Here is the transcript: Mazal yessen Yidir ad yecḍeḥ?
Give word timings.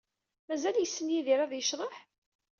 Mazal 0.47 0.75
yessen 0.79 1.07
Yidir 1.13 1.39
ad 1.41 1.51
yecḍeḥ? 1.55 1.95